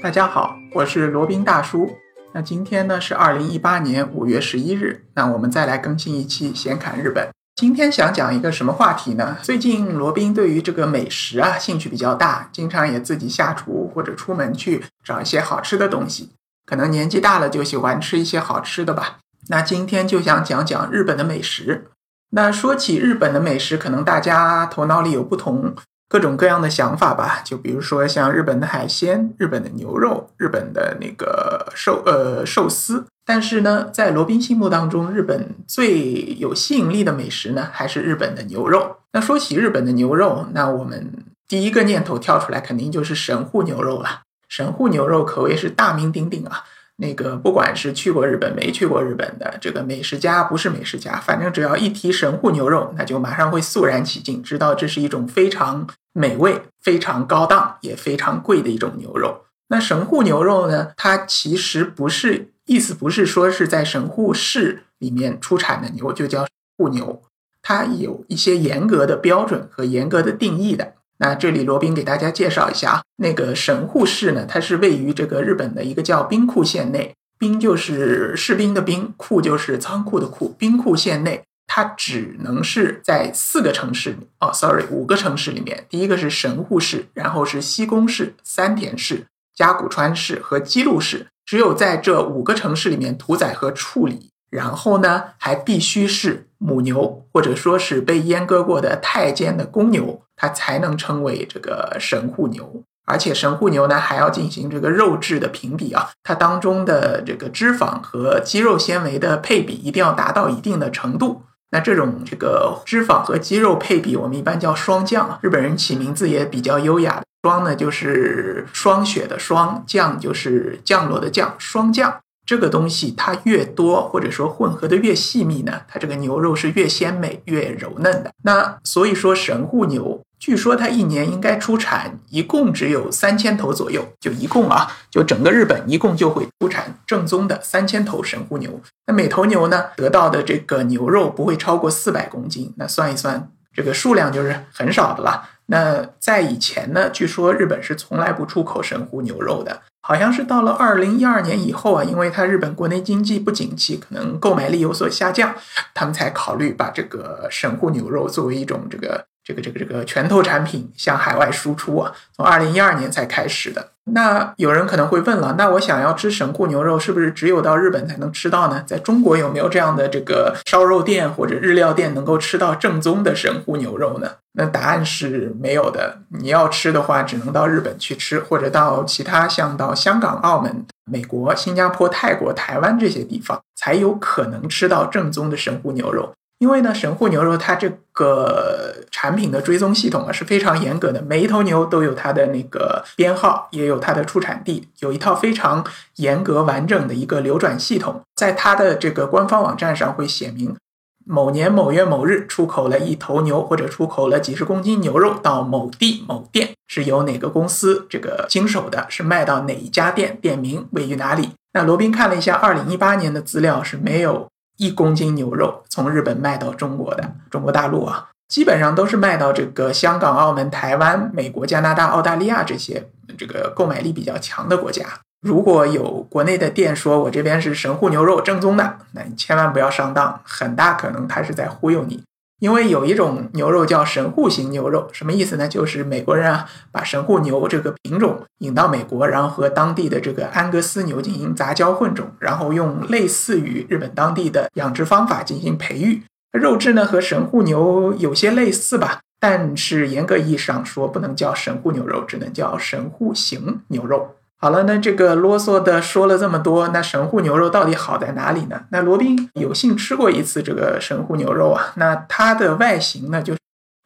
[0.00, 1.90] 大家好，我是罗宾大叔。
[2.32, 7.28] 那今天呢是二零一八年五月十一日，那我们再来更新一期闲侃日本。
[7.56, 9.38] 今天想讲一个什么话题呢？
[9.42, 16.30] 最近罗宾对于这个美食啊兴趣比较大，经常也自己下厨或者出门去找一些好吃的东西。
[16.64, 19.18] 可能年纪大了就喜欢吃一些好吃的吧。
[19.48, 21.88] 那今天就想讲讲日本的美食。
[22.30, 25.74] 那说起日本的美食，可能大家头脑里有不同。
[26.08, 33.04] 各种各样的想法吧，就比如说像日本的海鲜、日本的牛肉、日本的那个寿呃寿司。
[33.26, 38.96] 但是呢，在罗宾心目当中，日本最有吸引力的美食呢，还是日本的牛肉。
[39.12, 41.12] 那说起日本的牛肉，那我们
[41.46, 44.22] 第一个念头跳出来，肯定就是神户牛肉了。
[44.48, 46.64] 神户牛肉可谓是大名鼎鼎啊。
[47.00, 59.44] 那个不管是去过日本没去过日本的这个美食家不是美食家，反正只要一提神户牛肉，那就马上会肃然起敬，知道这是一种非常美味、非常高档也非常贵的一种牛肉。
[59.68, 60.92] 那神户牛肉呢？
[60.96, 66.46] 它其实不是意思，不是说是在神户市里面出产的牛就叫
[66.76, 67.22] 户牛，
[67.62, 70.94] 它有一些严格的标准和严格的定义的。
[71.18, 100.22] 那这里罗宾给大家介绍一下啊，那个神户市呢，它是位于这个日本的一个叫兵库县内，兵就是士兵的兵，库就是仓库的库，兵库县内，它只能是在四个城市哦，sorry，五个城市里面，第一个是神户市，然后是西宫市、三田市、加古川市和姬路市，只有在这五个城市里面屠宰和处理，然后呢，还必须是母牛或者说是被阉割过的太监的公牛。
[100.38, 111.42] 它才能称为这个神户牛，而且神户牛呢还要进行这个肉质的评比啊，它当中的这个脂肪和肌肉纤维的配比一定要达到一定的程度。
[111.70, 115.38] 那这种这个脂肪和肌肉配比，我们一般叫霜降。
[115.42, 122.20] 日本人起名字也比较优雅，霜呢就是霜雪的霜，降就是降落的降，霜降。
[122.46, 128.30] 这个东西它越多，或者说混合的越细密呢，它这个牛肉是越鲜美、越柔嫩的。
[128.44, 130.17] 那所以说神户牛。
[130.38, 138.80] 据说它一年应该出产一共只有三千头左右，就一共啊，就整个日本一共就会出产正宗的三千头神户牛。
[139.06, 145.48] 那每头牛呢得到的这个牛肉不会超过四百公斤，那算一算这个数量就是很少的了。
[145.66, 155.54] 那在以前呢，据说日本是从来不出口神户牛肉的，好像是到了二零一二年以后啊，因为它日本国内经济不景气，可能购买力有所下降，
[155.92, 159.26] 他们才考虑把这个神户牛肉作为一种这个。
[159.48, 163.92] 这个这个这个拳头产品向海外输出啊，从二零一二年才开始的。
[164.12, 168.84] 那有人可能会问了，那我想要吃神户牛肉，是不是只有到日本才能吃到呢？
[168.86, 174.32] 在中国有没有这样的这个烧肉店或者日料店能够吃到正宗的神户牛肉呢？
[174.52, 176.18] 那答案是没有的。
[176.28, 186.34] 你要吃的话，只能到日本去吃，或者到其他像到香港、澳门、美国、新加坡、泰国、台湾这些地方，才有可能吃到正宗的神户牛肉。
[186.58, 195.84] 因为呢，神户牛肉它这个产品的追踪系统啊是非常严格的，每一头牛都有它的那个编号，也有它的出产地，有一套非常
[196.16, 198.20] 严格完整的一个流转系统。
[198.34, 200.76] 在它的这个官方网站上会写明，
[201.24, 211.50] 某年某月某日出口了一头牛，或者出口了几十公斤牛肉到某地某店，是由哪个公司这个经手的，是卖到哪一家店，店名位于哪里。
[211.74, 214.48] 那罗宾看了一下二零一八年的资料是没有。
[214.78, 225.04] 一公斤牛肉从日本卖到中国的中国大陆啊，基本上都是卖到这个香港、澳门、台湾、美国、加拿大、澳大利亚这些这个购买力比较强的国家。
[225.40, 232.22] 如果有国内的店说我这边是神户牛肉正宗的，那你千万不要上当，很大可能他是在忽悠你。
[232.60, 235.68] 因为有一种牛肉叫神户型牛肉，什么意思呢？
[235.68, 254.34] 就是美国人啊，把神户牛这个品种引到美国，然后和当地的这个安格斯牛进行杂交混种，然后用类似于日本当地的养殖方法进行培育，肉质呢和神户牛有些类似吧，但是严格意义上说不能叫神户牛肉，只能叫神户型牛肉。
[254.60, 258.82] 好了，那这个啰嗦的说了这么多，那神户牛肉到底好在哪里呢？
[258.90, 263.54] 那罗宾有幸吃过一次这个神户牛肉啊，那它的外形呢，就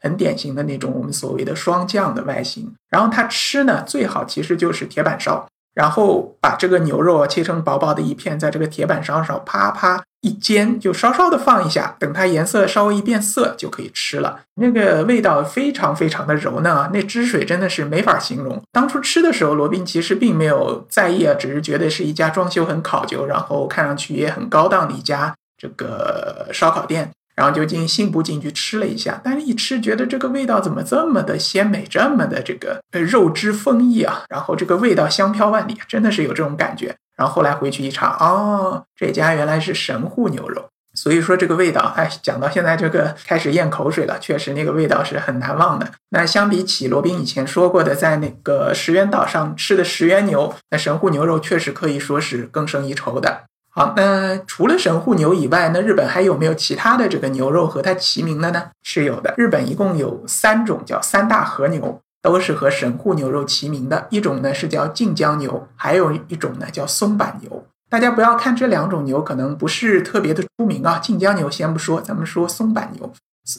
[0.00, 2.70] 很典型的那种我们所谓的霜酱的外形。
[2.90, 10.02] 然后它吃呢，最好其实就是铁板烧，然后把这个牛肉切成薄薄的一片，在这个铁板烧上啪啪。
[10.22, 14.38] 一煎就稍稍的放一下，等它颜色稍微一变色就可以吃了。
[14.54, 18.62] 那个味道非常非常的柔嫩啊，那汁水真的是没法形容。
[18.70, 27.10] 当初吃的时候，罗宾其实并没有在意啊，只是觉得是一家装修很考究，然后看上去也很高档的一家这个烧烤店。
[27.34, 36.94] 然后就进信步进去吃了一下，但是一吃觉得这个味道怎么这么的鲜美，这么的这个肉汁丰溢啊，然后这个味道香飘万里，真的是有这种感觉。
[37.16, 40.66] 然后后来回去一查，哦，这家原来是神户牛肉。
[40.94, 45.90] 所以说这个味道，哎，讲到现在这个开始咽口水了，确实那个味道是很难忘的。
[46.10, 53.44] 那相比起罗宾以前说过的在那个石原岛上吃的石原牛，那神户牛肉确实可以说是更胜一筹的。
[53.74, 58.64] 好，那除了神户牛以外，那日本还有没有其他的这个牛肉和它齐名的呢？
[58.82, 64.08] 是有的，日本一共有三种叫三大和牛，都是和神户牛肉齐名的。
[64.10, 67.64] 一种呢是叫近江牛，还有一种呢叫松板牛。
[67.88, 73.10] 大家不要看这两种牛可能不是特别的出名啊，近江牛先不说，咱们说松板牛。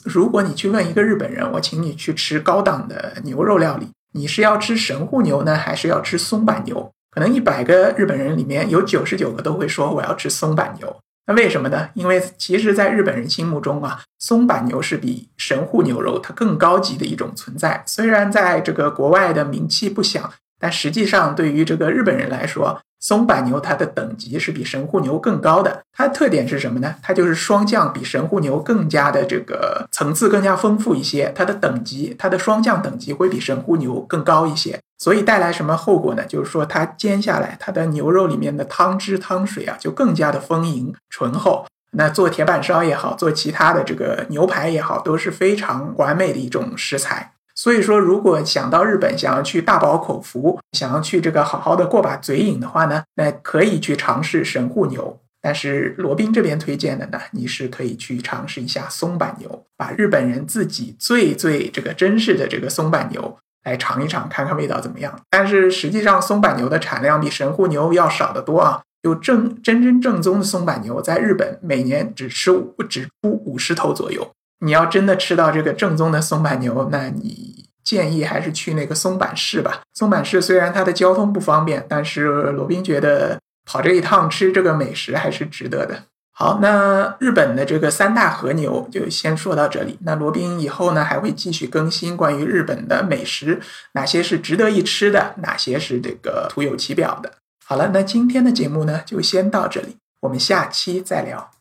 [0.03, 6.91] 如果你去问一个日本人，我请你去吃高档的牛肉料理，你是要吃神户牛呢，还是要吃松板牛？
[7.13, 11.89] 可能一百个日本人里面有九十九个都会说我要吃松板牛，那为什么呢？
[11.93, 17.83] 因为其实，在日本人心目中啊，松板牛是比神户牛肉它更高级的一种存在。
[17.85, 20.33] 虽然在这个国外的名气不响，
[20.63, 26.95] 但实际上对于这个日本人来说，松板牛它的等级是比神户牛更高的，它的特点是什么呢？
[27.03, 36.23] 它就是霜降比神户牛更加的这个层次更加丰富一些，它的等级，它的霜降等级会比神户牛更高一些，所以带来什么后果呢？
[36.25, 47.33] 就是说它煎下来，它的牛肉里面的汤汁汤水啊就更加的丰盈醇厚，那做铁板烧也好，做其他的这个牛排也好，都是非常完美的一种食材。
[47.63, 55.17] 所以说，如果想到日本，想要去大饱口福，想要去这个好好的过把嘴瘾的话呢，那可以去尝试神户牛。
[55.41, 65.17] 但是罗宾这边推荐的呢，你是可以去尝试一下松板牛，把日本人自己最最这个真实的这个松板牛来尝一尝，看看味道怎么样。
[65.29, 68.81] 但是实际上，松板牛的产量比神户牛要少得多啊。
[69.01, 72.51] 就正真真正宗的松板牛，在日本每年只吃
[72.89, 74.31] 只出五十头左右。
[74.65, 77.52] 你要真的吃到这个正宗的松板牛，那你
[77.83, 79.81] 建议还是去那个松板市吧。
[79.93, 86.03] 松板市虽然它的交通不方便，但是罗宾觉得跑这一趟吃这个美食还是值得的。
[86.35, 89.99] 好，那日本的这个三大和牛就先说到这里。
[90.01, 97.31] 那罗宾以后呢还会继续更新关于日本的美食，哪些是值得一吃的，哪些是这个徒有其表的。
[97.63, 101.51] 好了，那今天的节目呢就先到这里，我们下期再聊。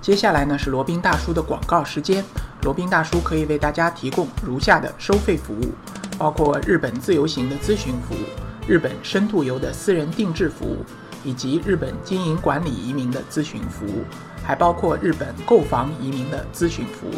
[0.00, 2.24] 接下来呢是罗宾大叔的广告时间。
[2.62, 5.72] 罗宾大叔可以为大家提供如下的收费服务，
[6.18, 8.26] 包括日本自由行的咨询服务、
[8.66, 10.84] 日本深度游的私人定制服务，
[11.22, 14.04] 以及日本经营管理移民的咨询服务，
[14.42, 17.14] 还包括日本购房移民的咨询服务。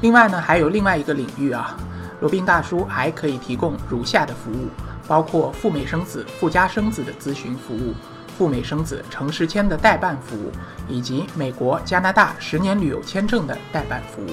[0.00, 1.76] 另外呢，还有另外一个领域啊，
[2.20, 4.68] 罗宾大叔还可以提供如下的服务，
[5.06, 7.94] 包括赴美生子、赴加生子的咨询服务。
[8.36, 10.52] 赴美生子、城市签的代办服务，
[10.88, 14.30] 以及美国、加拿大十年旅游签证的代办服务。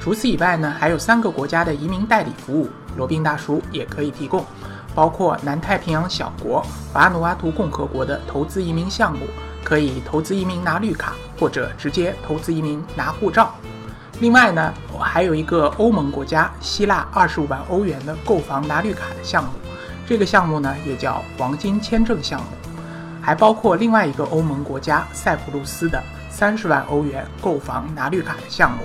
[0.00, 4.44] 除此以外呢，还有三个国家的移民代理服务，罗宾大叔也可以提供，
[4.94, 9.26] 包括南太平洋小国瓦努阿图共和国的投资移民项目，
[9.64, 13.54] 可以投资移民拿绿卡，或者直接投资移民拿护照。
[14.20, 19.50] 另外呢，我还有一个欧盟国家希腊二十五万欧元的购房拿绿卡的项目，
[20.06, 22.46] 这个项目呢也叫黄金签证项目。
[23.26, 28.78] 还包括另外一个欧盟国家塞浦路斯的三十万欧元购房拿绿卡的项目。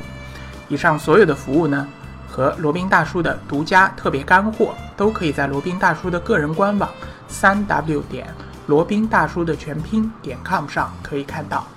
[0.68, 1.88] 以上所有的服务呢，
[2.28, 6.90] 和罗宾大叔的独家特别干货，都可以在罗宾大叔的个人官网
[7.28, 8.34] 三 w 点
[8.66, 11.68] 罗宾大叔的全拼点 com 上可以看到。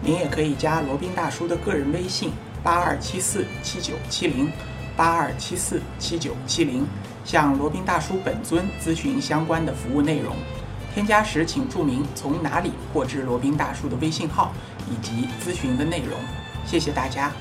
[0.00, 2.32] 您也可以加罗宾大叔的个人微信
[2.62, 4.50] 八二七四七九七零
[4.96, 6.86] 八二七四七九七零，
[7.22, 10.34] 向罗宾大叔本尊咨询相关的服务内容。
[10.94, 14.52] 添加时请注明从哪里获知罗宾大叔的微信号
[14.90, 16.18] 以及咨询的内容，
[16.66, 17.32] 谢谢大家。